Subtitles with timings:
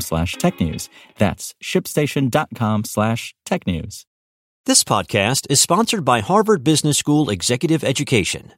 [0.00, 0.88] slash technews.
[1.18, 4.04] That's shipstation.com slash technews.
[4.66, 8.52] This podcast is sponsored by Harvard Business School Executive Education.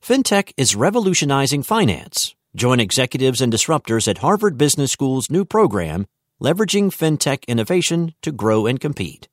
[0.00, 2.34] FinTech is revolutionizing finance.
[2.54, 6.06] Join executives and disruptors at Harvard Business School's new program,
[6.40, 9.28] Leveraging FinTech Innovation to Grow and Compete.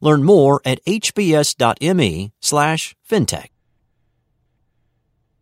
[0.00, 3.48] Learn more at hbs.me slash fintech.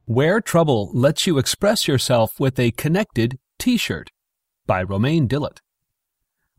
[0.06, 4.10] Wear Trouble lets you express yourself with a connected t-shirt
[4.66, 5.58] by Romain Dillet.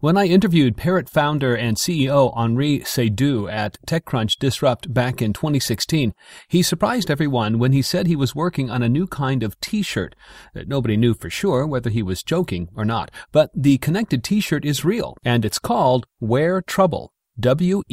[0.02, 6.14] When I interviewed Parrot founder and CEO Henri Seydoux at TechCrunch Disrupt back in 2016,
[6.48, 10.16] he surprised everyone when he said he was working on a new kind of t-shirt.
[10.56, 14.64] Uh, nobody knew for sure whether he was joking or not, but the connected t-shirt
[14.64, 17.12] is real, and it's called Wear Trouble.
[17.38, 17.84] W-E-A-R-T-R-B-L.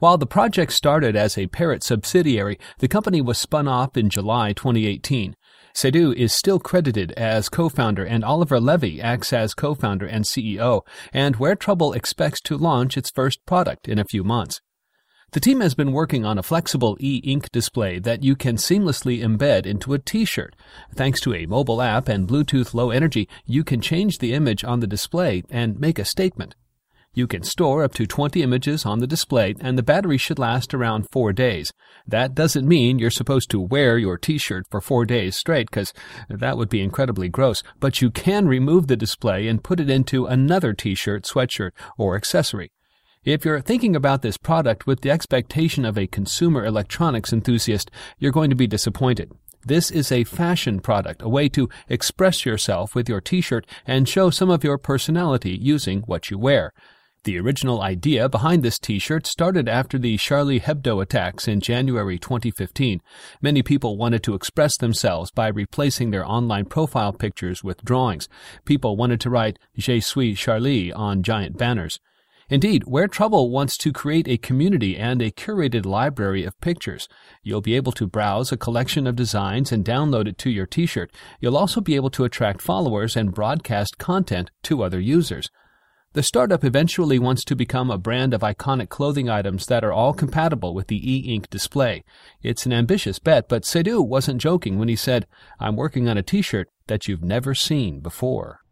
[0.00, 4.52] While the project started as a Parrot subsidiary, the company was spun off in July
[4.52, 5.34] 2018.
[5.74, 11.36] Seydoux is still credited as co-founder and Olivier Levy acts as co-founder and CEO, and
[11.36, 14.60] Wear Trouble expects to launch its first product in a few months.
[15.32, 19.66] The team has been working on a flexible e-ink display that you can seamlessly embed
[19.66, 20.56] into a t-shirt.
[20.94, 24.80] Thanks to a mobile app and Bluetooth low energy, you can change the image on
[24.80, 26.54] the display and make a statement.
[27.14, 30.72] You can store up to 20 images on the display and the battery should last
[30.72, 31.72] around 4 days.
[32.06, 35.92] That doesn't mean you're supposed to wear your t-shirt for 4 days straight because
[36.28, 40.26] that would be incredibly gross, but you can remove the display and put it into
[40.26, 42.70] another t-shirt, sweatshirt, or accessory.
[43.24, 48.32] If you're thinking about this product with the expectation of a consumer electronics enthusiast, you're
[48.32, 49.32] going to be disappointed.
[49.66, 54.30] This is a fashion product, a way to express yourself with your t-shirt and show
[54.30, 56.72] some of your personality using what you wear.
[57.28, 63.02] The original idea behind this t-shirt started after the Charlie Hebdo attacks in January 2015.
[63.42, 68.30] Many people wanted to express themselves by replacing their online profile pictures with drawings.
[68.64, 72.00] People wanted to write Je suis Charlie on giant banners.
[72.48, 77.10] Indeed, Wear Trouble wants to create a community and a curated library of pictures.
[77.42, 81.14] You'll be able to browse a collection of designs and download it to your t-shirt.
[81.40, 85.50] You'll also be able to attract followers and broadcast content to other users.
[86.18, 90.12] The startup eventually wants to become a brand of iconic clothing items that are all
[90.12, 92.02] compatible with the e-ink display.
[92.42, 95.28] It's an ambitious bet, but Seydoux wasn't joking when he said,
[95.60, 98.62] I'm working on a t-shirt that you've never seen before.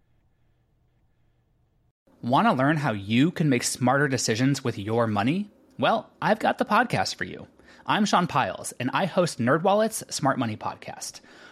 [2.21, 5.49] Want to learn how you can make smarter decisions with your money?
[5.79, 7.47] Well, I've got the podcast for you.
[7.87, 11.21] I'm Sean Pyles, and I host NerdWallet's Smart Money Podcast.